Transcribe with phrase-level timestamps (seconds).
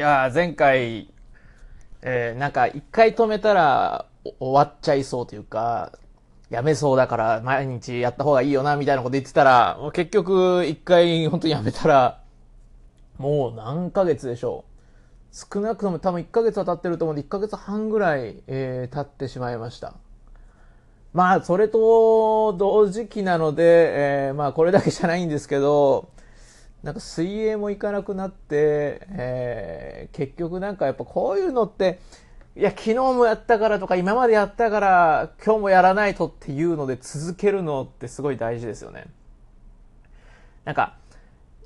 [0.00, 1.12] や、前回、
[2.02, 4.06] えー、なんか一回止めたら
[4.38, 5.92] 終わっちゃいそうというか、
[6.48, 12.22] やめそうだから毎日やった方がいいよな、みたいなこと言ってたら、もう結局一回本当にやめたら、
[13.18, 14.70] もう何ヶ月でしょう。
[15.32, 19.94] 少なくとも多分1ヶ月は経ってると思うんで、1ヶ月半ぐらい、えー、経ってしまいました。
[21.12, 26.08] まあ、それと同時期なので、えー、まあこれだけじゃないんですけど、
[26.82, 32.00] なんか水泳も行かなくなって、えー、結局なんかやっぱこういうのって、
[32.56, 39.06] いや、昨日もやったからとか、今までやったから、今日もやらないとっていうので続けるのってすごい大事ですよね。
[40.64, 40.96] なんか、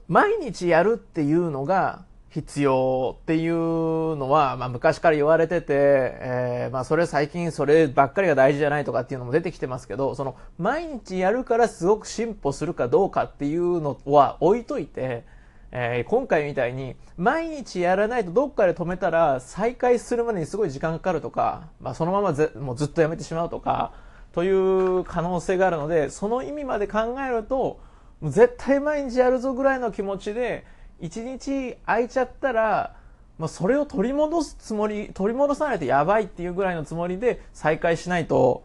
[0.08, 2.04] 毎日やるっていうのが
[2.34, 15.24] 必要っていうのは、まあ昔から言われてて、えー、まあそれ最近そればっかりが大事じゃないとかっていうのも出てきてますけど、その毎日やるからすごく進歩するかどうかっていうのは置いといて、
[15.70, 23.92] えー今回みたいに毎日やらないとどっかで止めたら再開するまでにすごい時間かかるとか、まあそのままぜもうずっとやめてしまうとか、
[24.32, 27.78] という可能性があるので、その意味まで考えると、
[28.24, 30.66] 絶対毎日やるぞぐらいの気持ちで、
[31.00, 32.96] 一日空いちゃったら、
[33.38, 38.64] まあ、それを取り戻すつもり、取り戻さないとやばいっていうぐらいのつもりで再開しないと、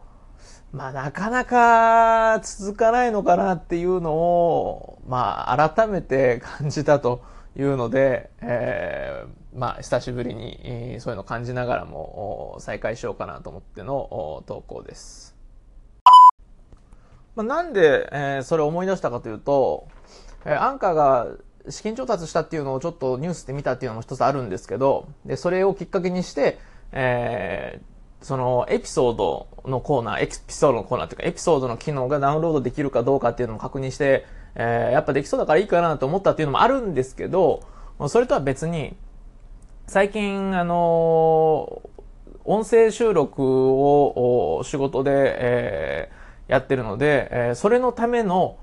[0.72, 7.22] まあなかなか続かないのかなっていうのを、まあ改めて感じたと
[7.56, 15.34] いうので、えーまあ久しぶりにそういうのを感じながらも再開しようかなと思っての投稿です。
[17.34, 19.88] まあ、なんで、えーそれを思い出したかというと、
[20.44, 21.26] えーアンカーが
[21.68, 26.58] 資金調達したっていうのをちょっとニュースで見たっていうのも一つあるんですけど、で、それをきっかけにして、
[26.92, 27.90] えー
[28.22, 37.62] そのエピソードのコーナー、エピソードのコーナーっていうか、エピソードの機能がダウンロードできるかどうかっていうのも確認して、えーやっぱできそうだからいいかなと思ったっていうのもあるんですけど、
[38.08, 38.94] それとは別に、
[39.86, 41.80] 最近、あの
[42.44, 48.58] 音声収録を仕事で、えーやってるので、えーそれのための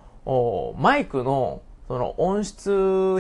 [0.78, 2.70] マイクのその音質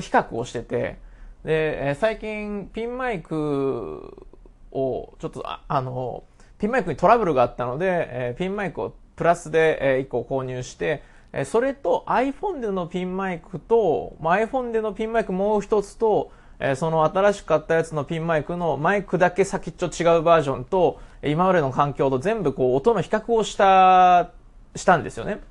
[0.01, 0.97] 比較をしてて、
[1.43, 4.27] で、最近ピンマイク
[4.71, 6.23] をちょっとああの
[6.57, 24.31] ピンマイクにトラブルがあったので、えピンマイクをプラスで、え1個購入して、えそれと iPhone でのピンマイクと、まあ、iPhone でのピンマイクもう一つと、えーその新しく買ったやつのピンマイクのマイクだけ先っちょ違うバージョンと、今までの環境と全部こう音の比較をした、
[24.75, 25.41] したんですよね。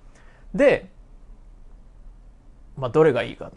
[0.54, 0.91] で、
[2.76, 3.56] まあ、どれがいいかと。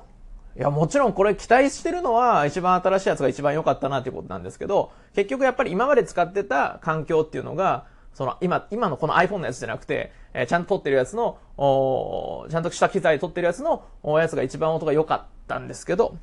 [0.58, 16.18] いや、もちろんこれ期待してるのは一番新しいやつが一番良かったなっていうことなんですけど、結局やっぱり今まで使ってた環境っていうのが、その今、今のこの iPhone のやつじゃなくて、えーちゃんと撮ってるやつの、おちゃんとした機材で撮ってるやつのやつが一番音が良かったんですけど、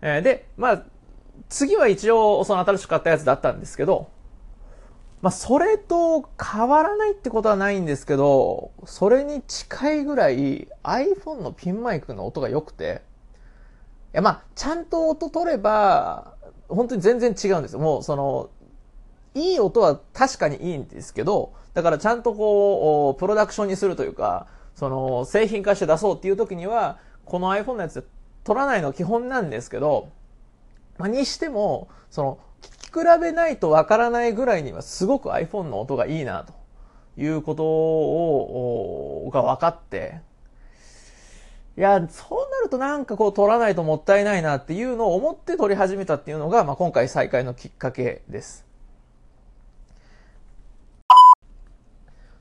[0.00, 0.82] えーで、まあ、
[1.48, 4.08] 次は一応その新しく買ったやつだったんですけど、
[5.24, 13.00] まあ、それと変わらないってことはないんですけど、それに近いぐらい iPhone のピンマイクの音が良くて、
[14.12, 16.34] いや、まあ、ちゃんと音取れば、
[16.68, 17.78] 本当に全然違うんですよ。
[17.78, 18.50] もう、その、
[19.34, 28.06] いい音は確かにいいんですけど、だからちゃんとこう、プロダクションにするというか、その、製品化して出そうっていう時には、この iPhone のやつで
[28.44, 30.10] 撮らないの基本なんですけど、
[30.98, 32.38] まあ、にしても、その、
[32.94, 36.52] 比べないとわからないぐらいにはすごく iPhone の音がいいな、と
[37.16, 40.20] いうことを、が分かって、
[41.76, 48.64] いや、そうなるとなんかこう撮らないともったいないなっていうのを思って撮り始めたっていうのが、まあ、今回再開のきっかけです。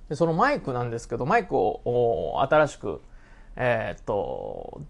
[0.10, 3.02] で、そのマイクなんですけど、マイクを新しく、
[3.56, 4.82] えーっと、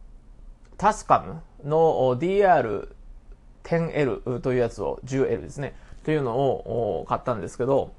[0.78, 2.18] タスカムのお
[3.64, 7.94] 10L というやつを、10L ですね、というのを買ったんですけど、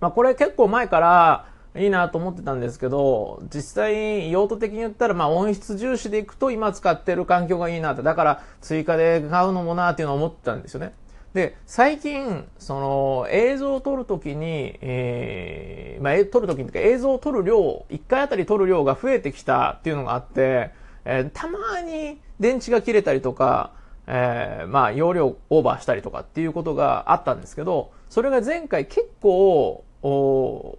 [0.00, 10.94] まあこれ結構前からいいなと思ってたんですけど、実際用途的に言ったらまあ音質重視でいくと今使ってる環境がいいなって、だから追加で買うのもなっていうのを思ってたんですよね。
[11.34, 20.70] で、最近、その映像を撮るときに、えー、まあ撮るときに映像を撮る量、1回あたり撮る量が増えてきたっていうのがあって、
[21.04, 23.72] えーたまに電池が切れたりとか、
[24.06, 30.78] えーまあ容量オーバーしたりとかっていうことがあったんですけど、それが前回結構、お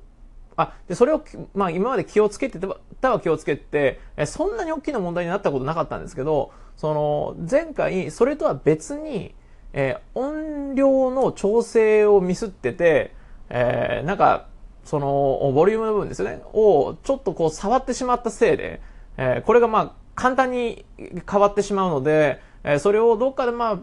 [0.58, 1.24] あ、で、それを、
[1.54, 2.60] まあ今まで気をつけて
[3.02, 9.36] たは気をつけて、えそんなに大きな問題になったことなかったんですけど、その、前回、それとは別に、
[9.74, 13.14] えー音量の調整をミスってて、
[13.50, 14.48] えーなんか、
[14.84, 18.82] その、ボリュームの部分ですよね、をちょっとこう触ってしまったせいで、
[19.18, 20.86] えーこれがまあ、簡単に
[21.30, 23.80] 変わってしまうので、えそれをどっかでまあ、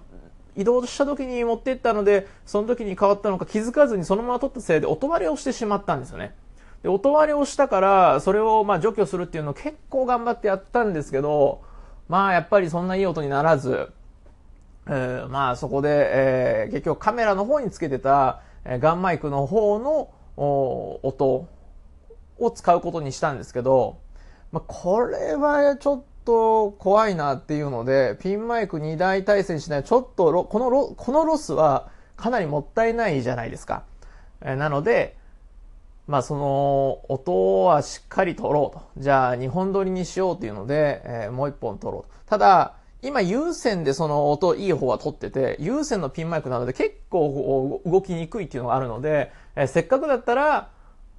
[0.57, 6.35] 移動した時に持っていったので、その時に変わったのか気づかずにそのまま取ったせいで音割れをしてしまったんですよね。
[6.83, 11.63] で、音割れをしたから、それをまあ除去するっていうのを結構頑張ってやったんですけど、
[12.09, 13.93] まあやっぱりそんないい音にならず、
[14.89, 21.49] えー、まあそこで、えー、結局カメラの方につけてた、えー、ガンマイクの方の音
[22.39, 24.01] を使うことにしたんですけど、
[24.51, 33.85] まあこれはちょっと怖いなっていうので、ピンマイク2台対戦しない、ちょっとこのロ、このロスはかなりもったいないじゃないですか。
[34.41, 35.17] え、なので、
[36.07, 38.83] まあその音はしっかり取ろうと。
[38.99, 42.19] じゃあ2本撮りにしようっていうので、えー、もう1本取ろうと。
[42.27, 50.71] ただ、今有線でその音いい方は取ってて、有線のピンマイクなので結構動きにくいっていうのがあるので、えー、せっかくだったら、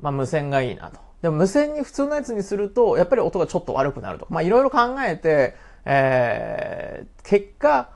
[0.02, 1.00] まあ無線がいいなと。
[1.24, 4.28] でも無線に普通のやつにすると、やっぱり音がちょっと悪くなると。
[4.30, 5.56] まあいろいろ考えて、
[5.86, 7.90] えー、結果、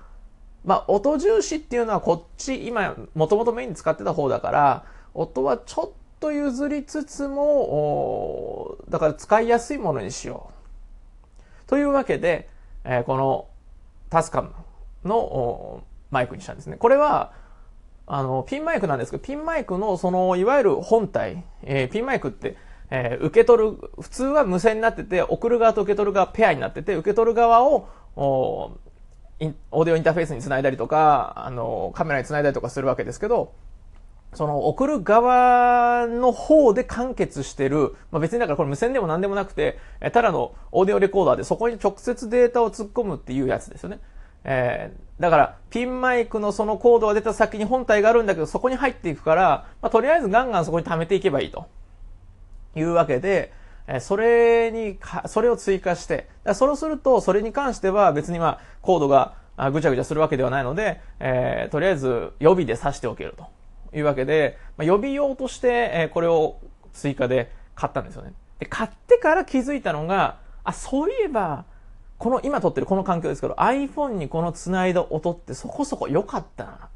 [0.64, 10.52] まあ音重視っていうのはこっち、今、もともとメインに使ってた方だから、音はちょっと譲りつつも、だから使いやすいものにしよ
[11.66, 11.70] う。
[11.70, 12.48] というわけで、
[12.86, 13.50] えー、この
[14.10, 14.52] タスカム
[15.04, 16.78] のマイクにしたんですね。
[16.78, 17.34] これは、
[18.06, 22.56] あの、ピンマイクなんですけど、ピンマイクのその、いわゆる本体、えー、ピンマイクって、
[22.90, 28.72] えー、受け取る、普通は無線になってて、送る側と受け取る側ペアになってて、受け取る側を、お
[29.72, 33.54] オーディオインターフェースにつないだりとか、あの、カメラにつないだりとかするわけですけど、
[34.34, 39.80] その送る側の方で完結してる、まあ、別にだからこれ無線でも何でもなくて、
[40.12, 44.00] ただのオーディオレコーダーでそこに直接データを突っ込むっていうやつですよね。
[44.44, 51.66] えー、だから、ピンマイクのそのコードが出た先に本体があるんだけど、そこに入っていくから、まあ、とりあえずガンガンそこに貯めていけばいいと。
[52.78, 53.52] いうわけで、
[54.00, 59.36] それに、それを追加して、そうすると、それに関しては別にまあ、コードが
[59.72, 63.46] ぐちゃぐちゃするわけではないので、えー、とりあえず予備で挿しておけると。
[63.94, 66.60] いうわけで、まあ、予備用として、えこれを
[66.94, 68.34] 追加で買ったんですよね。
[68.60, 71.66] で、買ってから気づいたのが、あ、そういえば、
[72.18, 76.90] この、今撮ってるこの環境ですけど、iPhone にこの繋いだ音ってそこそこ良かったな。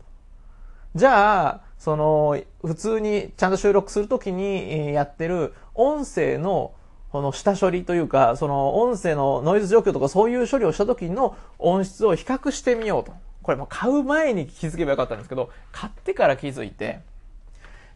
[0.96, 6.74] じゃあ、その、普通にちゃんと収録するときにやってる音声の
[7.12, 13.14] この下処理というか、その音声のノイズ除去とかそういう処理をした時の音質を比較してみようと。
[13.44, 17.00] これも買う前に気づけばよかったんですけど、買ってから気づいて、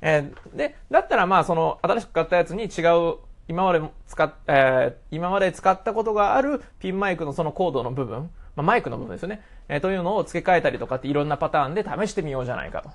[0.02, 2.82] えー、で、だったらまあその新しく買ったやつに違
[3.12, 3.18] う、
[3.48, 12.90] 今まで使っ、えー、今まで使ったことがあるピンマイクのそのコードの部分、まあ、マイクの部分ですよね、えー、というのを付け替えたりとかっていろんなパターンで試してみようじゃないかと。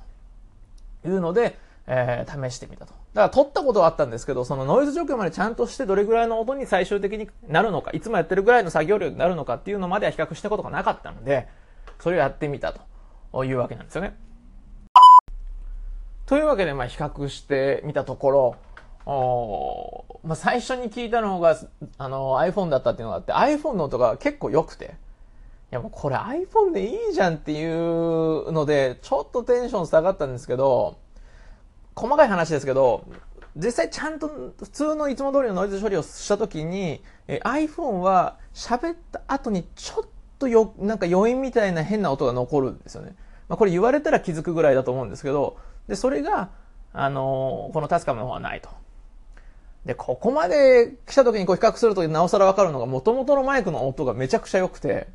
[1.09, 1.57] いうので、
[1.93, 2.93] えー、試してみたと。
[2.93, 11.49] だから撮ったことはあったんですけど、そのノイズ除去までちゃんとしてどれぐらいの音に最終的になるのか、いつもやってるぐらいの作業量になるのかっていうのまでは比較したことがなかったので、
[11.99, 12.73] それをやってみた
[13.33, 14.17] というわけなんですよね。
[16.27, 18.57] というわけで、まあ、比較してみたところ、
[19.05, 21.59] おまあ、最初に聞いたのが、
[21.99, 24.95] あの、iPhone だったっていうのがあって、iPhone の音が結構良くて、
[25.73, 30.99] いやもうこれ iPhone でいいじゃんっていうので、ちょっとテンション下がったんですけど、
[32.01, 33.05] 細かい話ですけど、
[33.57, 40.05] 実際ちゃんと普通のいつも通りのノイズ処理をしたときに、え iPhone は喋った後にちょっ
[40.39, 43.15] とよ、なんか余韻みたいな変な音が残るんですよね。
[43.49, 45.59] まあ、これ言われたら気づくぐらいだと思うんですけど、
[45.89, 46.51] で、それが、
[46.93, 48.71] あの、このタスカムの方はないと。
[49.85, 55.09] で、ここまで来た時にこう比較するとなおさらわかるのが、元々のマイクの音がめちゃくちゃ良くて、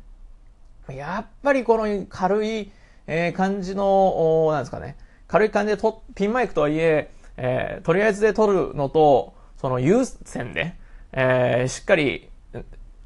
[0.88, 2.70] やっぱりこの軽い、
[3.06, 4.96] え、感じの、なんですかね、
[5.28, 10.74] 軽い感じでと、ピンマイクとはいえ、えー、とりあえずで撮るのと、その有線で、
[11.12, 12.28] えー、しっかり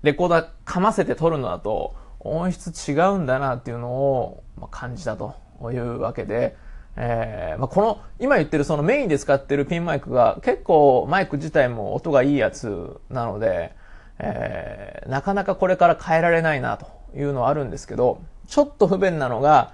[0.03, 5.35] レコーダーかませて撮るのだと、音質違うんだなっていうのを感じたと
[5.73, 6.57] いうわけで、
[6.97, 13.75] えー、まあ、この、今言ってるそのメインで使ってるピンマイクが結構マイク自体も音がいいやつなので、
[14.19, 16.87] えー、なかなかこれから変えられないなと
[17.17, 19.73] いうのはあるんですけど、ちょっと不便なのが、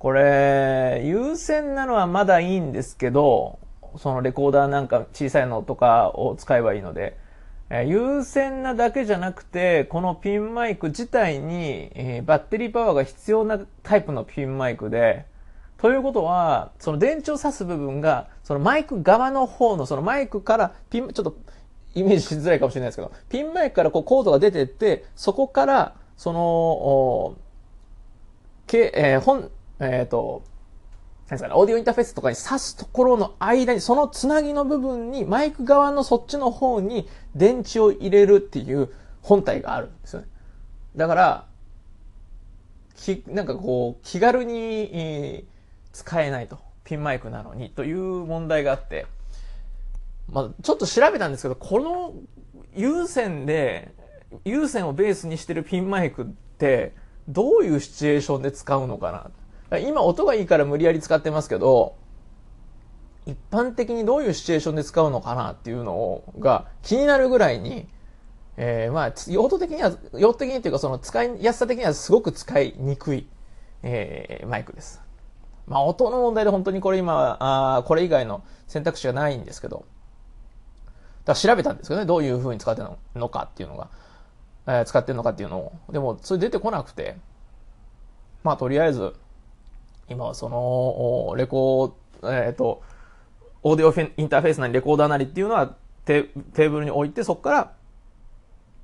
[0.00, 3.58] これ、優先なのはまだいいんですけど、
[3.98, 7.18] そのレコーダーなんか小さいのとかを使えばいいので、
[7.68, 15.26] え優先なだけじゃなくて、このピンマイク自体に、えバッテリーパワーが必要なタイプのピンマイクで、
[15.76, 21.36] ということは、その電池を挿す部分が、そのマイク側の方の、そのマイクからピン、ちょっと
[21.94, 27.36] イメージしづらいかもしれないですけど、ピンマイクからこうコードが出てって、そこから、その、
[28.66, 30.44] け、えー、本、えっ、ー、と、
[31.28, 38.90] 何ですかね、オーディオインターフェースとかに挿すところの間に、そのつなぎの部分に、マイク側のそっちの方に電池を入れるっていう
[39.22, 40.28] 本体があるんですよね。
[40.96, 41.46] だから、
[42.96, 45.46] き、なんかこう、気軽に
[45.92, 46.58] 使えないと。
[46.84, 49.06] ピンマイクなのにという問題があって、
[50.32, 52.14] まあ、ちょっと調べたんですけど、この
[52.74, 53.94] 有線で、
[54.44, 56.94] 有線をベースにしてるピンマイクって、
[57.28, 59.30] どういうシチュエーションで使うのかな。
[59.78, 61.94] 今音がいいから無理やり使ってますけど、
[63.26, 67.86] 一般的にどういうシチュエーションで使うのかなっていうのが気になるぐらいに、
[68.56, 73.26] えー、まあ、用途的には、用途的にっていうかその使いやすさ的にはすごく使いにくい、
[73.82, 75.00] えー、マイクです。
[75.66, 79.84] まあ、音の問題で本当にこれ今、あこれ以外の選択肢がないんですけど、
[81.24, 83.88] だ調べたんですけどね、どういう風に使ってるのかっていうのが、
[84.66, 85.72] えー、使ってるのかっていうのを。
[85.92, 87.16] でも、それ出てこなくて、
[88.42, 89.14] まあ、とりあえず、
[90.10, 92.82] 今はその、レコー、えっ、ー、と、
[93.62, 96.24] オーディオフインターフェースなりレコーダーなりっていうのはテ
[96.54, 97.72] テーブルに置いて、そこから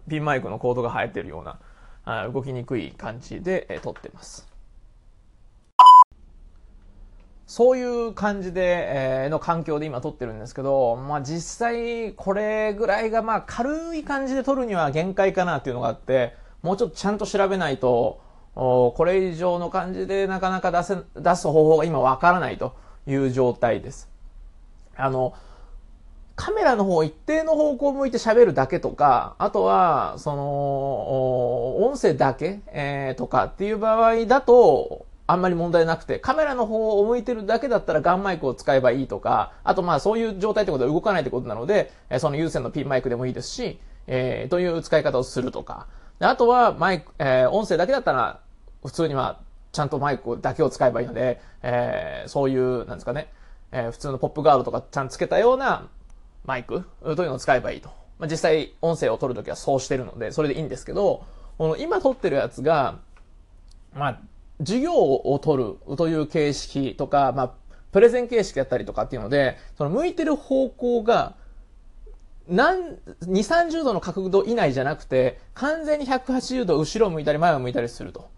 [0.09, 1.59] ピンマイクのコードが生えてるような、
[2.04, 4.47] あ動きにくい感じで、えー、撮ってます。
[7.47, 18.21] そういう感じで、えー、の環境で今撮ってるんですけど、まあ実際これぐらいがまあ軽い感じで撮るには限界かなっていうのがあって、もうちょっとちゃんと調べないと、
[18.56, 22.75] これ以上の感じでなかなか出せ、出す方法が今わからないと
[23.06, 24.08] いう状態です。
[24.96, 25.34] あの、
[26.36, 45.88] カメラの方一定の方向を向いて喋るだけとか、あとは、その、音声だけ、えー、とかっていう場合だと、あんまり問題なくて、カメラの方を向いてるだけだったらガンマイクを使えばいいとか、あとまあそういう状態ってことは動かないってことなので、その有線のピンマイクでもいいですし、えー、という使い方をするとか。
[46.18, 48.40] あとはマイク、えー、音声だけだったら、
[48.85, 49.40] 普通には
[49.73, 53.33] ちゃんとマイクだけを使えばいいので、えー、そういう、なんですかね、
[53.73, 55.88] えー、普通のポップガードとかちゃんとつけたような
[56.45, 57.90] マイクというのを使えばいいと。
[58.18, 61.25] まあ、実際音声を取るときはそうしてるので、それでいいんですけど、
[61.59, 62.99] この今撮ってるやつが、
[63.95, 64.21] まあ、
[64.61, 67.52] 授業を取るという形式とか、まあ、
[67.92, 71.35] プレゼン形式だったりとかっていうので、その向いてる方向が、
[72.49, 78.28] 何、2、30度の角度以内じゃなくて、完全に180度後ろを向いたり前を向いたりすると。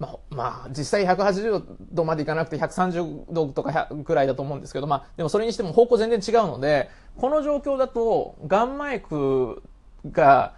[0.00, 6.88] まあ、まあ、実際180度までいかなくて130度とかくらいだと思うんですけど、まあ、でもそれにしても方向全然違うので、
[7.18, 9.62] この状況だと、ガンマイク
[10.10, 10.54] が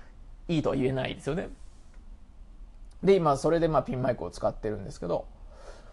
[0.47, 1.49] いいとは言えないですよね。
[3.03, 5.27] で、今それでまあピンマイクを使ってるんですけど、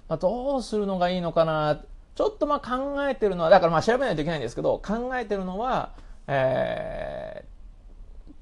[0.07, 1.81] まあ、どうするのがいいのかな？
[2.13, 5.93] ちょっとまあ考えてるのは、だからまあ調べないといけないんですけど、考えてるのは、
[6.27, 7.45] え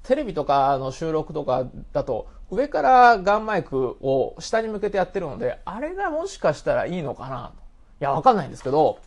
[0.04, 7.52] ー、テレビとかの収録とかだと、上からガンマイクを下に向けてやってるので、あれがもしかしたらいいのかな。
[8.00, 8.98] いや、わかんないんですけど、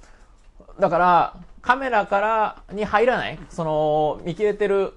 [0.79, 4.93] だから、カメラからに入らない、その、見切れてる、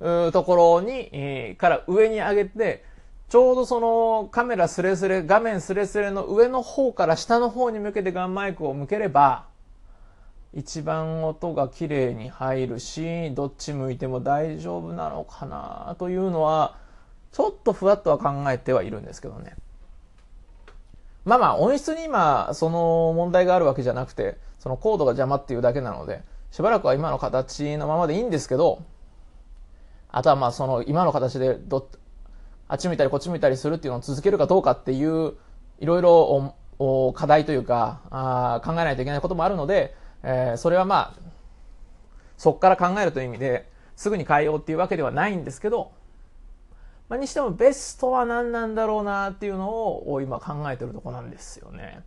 [0.00, 2.84] ところに、えー、から上に上げて、
[3.28, 9.46] ちょうどそのカメラスレスレ、画面スレスレの上の方から下の方に向けてガンマイクを向ければ、
[10.52, 16.76] 一番音が綺麗に入るし、どっち向いても大丈夫なのかなというのは、
[17.34, 19.56] ちょっとふわっとは考えてはいるんですけどね。
[21.24, 26.22] まあまあ、音質に今、その問題があるわけじゃなくて、そのコードが邪魔っていうだけなので、
[26.52, 28.84] しばらくは今の形のままでいいんですけど、
[30.10, 31.88] あとはまあその今の形でど
[32.68, 35.32] あっち見たりこっち見たりするっていうのを続けるかどうかっていう、
[35.80, 36.54] いろいろ
[37.14, 41.20] 課題というかあ、考えないといけないこともあるので、えー、それはまあ、
[42.36, 45.90] そこから考えるという意味で、すぐに変えようっていうわけではないんですけど、
[47.08, 52.00] まあ、にしてもベストは何なんだろうなっていうのを今考えてるとこなんですよね。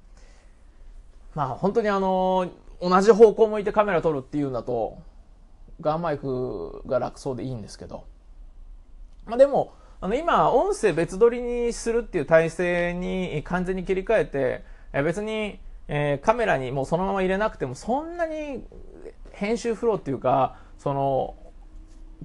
[1.36, 2.50] まあ本当にあの、
[2.82, 4.98] 同じ方向向いてカメラ撮るっていうんだと、
[5.82, 8.06] ガンマイクが楽そうでいいんですけど。
[9.26, 14.64] まあでも、あの、今、音声別撮りにするっていう体制に完全に切り替えて、
[14.94, 18.64] え別に、えー、カメラにもうそのまま入れなくても、そんなに
[19.32, 21.36] 編集フローっていうか、その、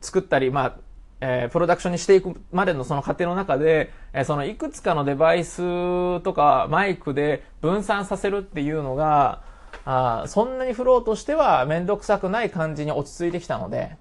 [0.01, 0.77] 作ったり、まあ、
[1.25, 9.45] えー、プロダクションにしていくまでのその過程の中で、えー、そのいくつかのデバイスとかマイクで分散させるっていうのが、
[9.85, 13.97] あそんなにフローとしてはめんどくさくない感じに落ち着いてきたので、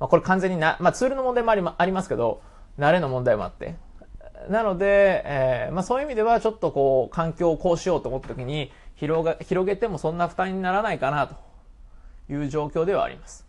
[0.00, 2.40] まあ、これ完全にな、まあ、ツールの問題もありありますけど、
[2.78, 3.76] 慣れの問題もあって。
[4.48, 11.36] なので、えー、まあそういう意味ではちょっとこう、環境をこうしようと思った時に、広が、広げてもそんな負担にならないかなと
[12.32, 13.47] いう状況ではあります。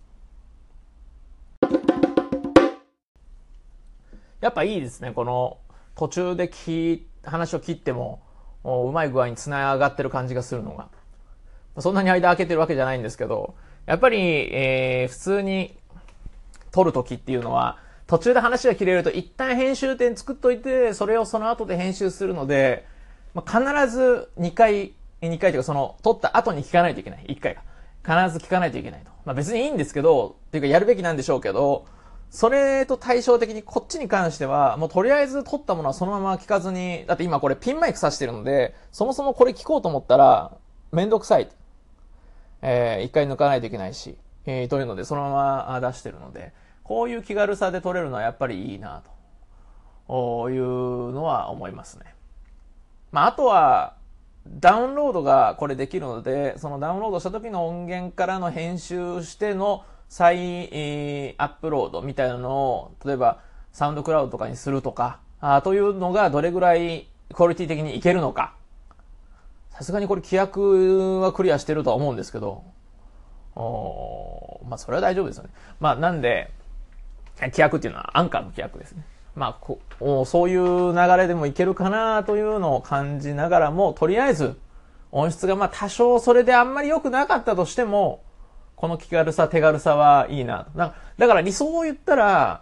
[4.41, 5.58] やっぱいいですね、この
[5.96, 8.22] 途中で聞話を切っても、
[8.63, 10.89] うまい具合に繋がってる感じがするのが。
[11.81, 13.55] そんなに間空けてるわけじゃないんですけど、
[13.86, 15.77] やっぱり、えー、普通に
[16.72, 22.86] 撮るときっていうのは、途中で話が切れると一旦編集点作っといて、それをその後で編集するので、
[23.34, 27.25] まあ、必ず2回、2回というかその、撮った後に聞かないといけない。
[27.29, 27.62] 1回が。
[28.01, 29.12] 必ず聞かないといけないと。
[29.25, 31.86] まあ別にいいんですけど、っていうかやるべきなんでしょうけど、
[32.29, 40.51] それと対照的にこっちに関しては、もうとりあえず撮ったものはそのまま聞かずに、だって今これピンマイク挿してるので、そもそもこれ聞こうと思ったら、
[40.91, 41.50] めんどくさい。
[42.62, 49.01] えー、一回抜かないといけないし、えー、というので、そのまま出してるので、こういう気軽さで撮れるのはやっぱりいいな、
[50.07, 52.13] というのは思いますね。
[53.12, 53.95] まあ、あとは、
[54.48, 63.39] ダウンロードがこれできるので、そのダウンロードした時の音源からの編集しての再、アップロードみたいなのを、例えば
[63.71, 68.55] サウンドクラウドとかにするとか、あというのがどれぐらいクオリティ的にいけるのか。
[69.69, 72.63] さすがにこれ規約はクリアしてるとは思うんですけど、
[73.55, 75.51] おまあそれは大丈夫ですよね。
[75.79, 76.51] まあなんで、
[77.39, 79.05] 規約っていうのはアンカーの規約ですね。
[79.35, 84.59] まあこうそういう流れでもいけるかなというのを感じながらも、とりあえず
[85.11, 88.23] 音質がまあ多少それであんまり良くなかったとしても、
[88.79, 90.77] この気軽さ、手軽さはいいなと。
[90.77, 92.62] だから理想を言ったら、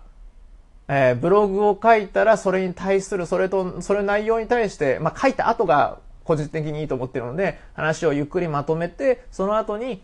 [0.87, 10.01] えー、ブログを書いたらそれに対する、それと、それ内容に対して、まあ書いた後が個人的にいいと思ってるので、話をゆっくりまとめて、その後に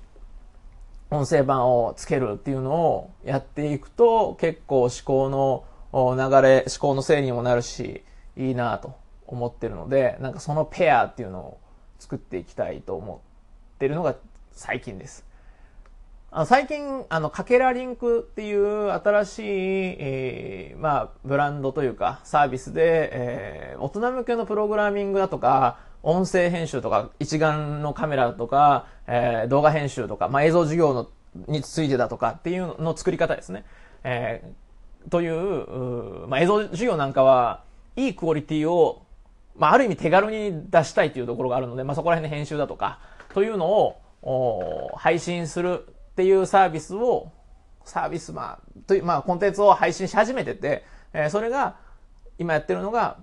[1.09, 5.65] 音声版をつけるっていうのをやっていくと、結構思考の
[6.15, 8.03] 流れ、思考の整理にもなるし、
[8.37, 8.93] いいなと
[9.25, 11.57] 思ってるので、なんかそのペアっていうのを
[11.97, 13.21] 作っていきたいと思
[13.75, 14.13] ってるのが
[14.51, 15.32] 最近です。
[16.47, 19.43] 最近、あの、かけらリンクっていう新しい、
[19.99, 31.07] えー、まあ、ブランドというか、サービスで、えー、大人向けのプログラミングだとか、音声編集とか、一眼のカメラとか、えー、動画編集とか、まあ、映像授業の
[31.47, 33.63] についてだとかっていうの作り方ですね。
[34.03, 37.63] えー、という、うまあ、映像授業なんかは、
[37.95, 39.05] いいクオリティを、
[39.55, 42.97] まあ、ある意味手軽に出したいというところがあるので、まあ、そこら辺の編集だとか、
[43.35, 43.99] というのを、
[44.97, 47.31] 配信するっていうサービスを、
[47.85, 51.77] サービス、まあ、という、まあ、コンテンツを配信し始めてて、えー、それが、
[52.37, 53.17] 今やってるのが、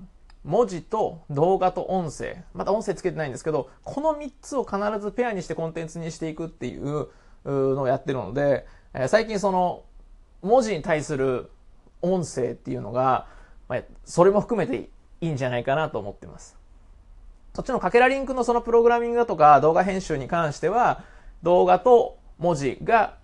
[0.44, 2.42] 文字と動画と音声。
[2.52, 7.08] また音声つけてないんですけど、この3つを必ずペアにしてコンテンツにしていくっていう
[7.44, 9.84] のをやってるので、え最近その、
[10.42, 11.50] 文字に対する
[12.02, 13.26] 音声っていうのが、
[13.68, 14.88] まあ、それも含めて
[15.20, 16.56] いいんじゃないかなと思ってます。
[17.54, 21.04] そっちのかけらリンクのそのプログラミングだとか動画編集に関しては、
[21.42, 23.14] 動画と文字が、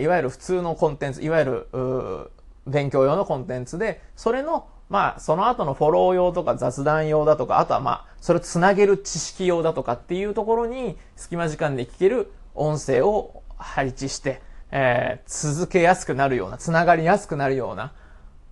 [0.00, 2.30] いわゆる普通のコンテンツ、いわゆる、
[2.66, 17.92] 勉強用のコンテンツで、それのまあ、その後のフォロー用とか雑談用だとか、あとはまあ、それをつなげる知識用だとかっていうところに、隙間時間で聞ける音声を配置して、えー、続けやすくなるような、つながりやすくなるような。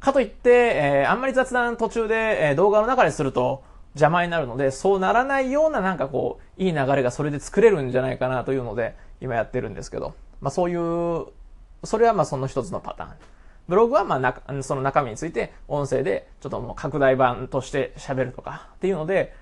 [0.00, 3.62] かといって、えー、あんまり雑談途中で、えー、動画の中ですると
[3.94, 11.26] 邪魔になるので、そうならないようななんかこう、いい流れがそれで作れるんじゃないかなというので、今やってるんですけど、まあそういう、
[11.84, 13.10] それはまあその一つのパターン。
[13.68, 19.34] ブログはまあな、その中身について音声でちょっともう拡大版として喋るとかっていうので、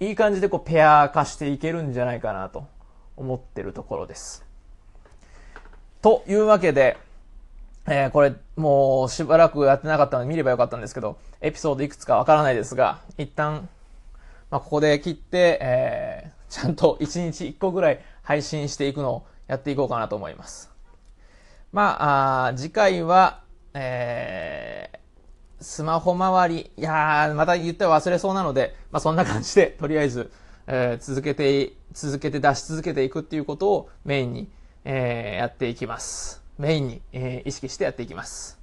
[0.00, 2.66] いい感じでこうペア化していけるんじゃないかなと
[3.16, 4.44] 思ってるところです。
[6.02, 6.98] というわけで、
[7.86, 13.68] えー、これもうしばらくやってなかったので見ればよかったんですけど、エピソードいくつかわからないですが、一旦、
[14.50, 20.70] まあ、ここで切って、えー、ちゃんと1日1個ぐらい配信していくのをやっていこうかなと思います。
[21.72, 23.42] まあ、あ次回は、
[23.74, 30.30] えー、スマホ周り、いやー、また言って忘れそうなので、まあそんな感じで、 とりあえず、
[30.66, 34.50] えー、続けて、続けて出し続けていくっていうことをメインに、
[34.84, 36.42] えー、やっていきます。
[36.58, 38.61] メインに、えー、意識してやっていきます。